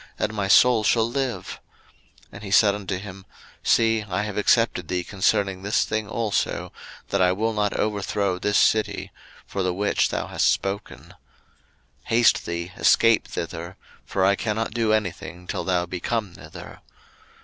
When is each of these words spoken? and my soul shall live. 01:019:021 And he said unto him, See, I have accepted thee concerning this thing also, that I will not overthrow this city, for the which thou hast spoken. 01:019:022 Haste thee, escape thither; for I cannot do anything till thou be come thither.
and 0.17 0.33
my 0.33 0.47
soul 0.47 0.83
shall 0.83 1.07
live. 1.07 1.59
01:019:021 2.31 2.31
And 2.31 2.43
he 2.43 2.49
said 2.49 2.73
unto 2.73 2.97
him, 2.97 3.23
See, 3.61 4.01
I 4.01 4.23
have 4.23 4.35
accepted 4.35 4.87
thee 4.87 5.03
concerning 5.03 5.61
this 5.61 5.85
thing 5.85 6.09
also, 6.09 6.71
that 7.09 7.21
I 7.21 7.31
will 7.33 7.53
not 7.53 7.75
overthrow 7.77 8.39
this 8.39 8.57
city, 8.57 9.11
for 9.45 9.61
the 9.61 9.75
which 9.75 10.09
thou 10.09 10.25
hast 10.25 10.49
spoken. 10.51 11.01
01:019:022 11.01 11.13
Haste 12.05 12.45
thee, 12.47 12.71
escape 12.77 13.27
thither; 13.27 13.77
for 14.03 14.25
I 14.25 14.35
cannot 14.35 14.73
do 14.73 14.91
anything 14.91 15.45
till 15.45 15.63
thou 15.63 15.85
be 15.85 15.99
come 15.99 16.33
thither. 16.33 16.79